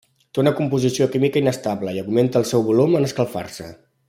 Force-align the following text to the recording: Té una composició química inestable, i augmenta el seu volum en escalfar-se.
Té 0.35 0.39
una 0.43 0.53
composició 0.59 1.07
química 1.15 1.43
inestable, 1.43 1.95
i 1.99 2.03
augmenta 2.05 2.43
el 2.43 2.51
seu 2.53 2.69
volum 2.71 3.01
en 3.01 3.11
escalfar-se. 3.11 3.73